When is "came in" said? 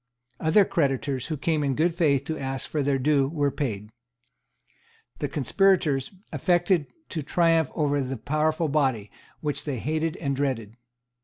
1.37-1.75